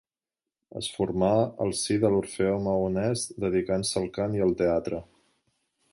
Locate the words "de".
2.05-2.11